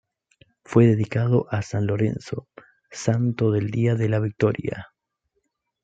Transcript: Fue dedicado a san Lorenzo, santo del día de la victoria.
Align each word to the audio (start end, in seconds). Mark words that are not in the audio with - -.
Fue 0.63 0.87
dedicado 0.87 1.45
a 1.51 1.61
san 1.61 1.85
Lorenzo, 1.85 2.47
santo 2.89 3.51
del 3.51 3.69
día 3.69 3.93
de 3.93 4.09
la 4.09 4.19
victoria. 4.19 4.91